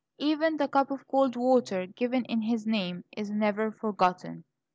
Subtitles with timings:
[0.17, 4.43] Even the cup of cold water given in his name, is never forgotten.